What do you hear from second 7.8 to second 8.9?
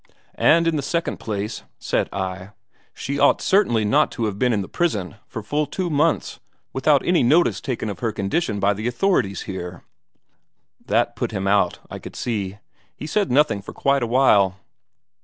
of her condition by the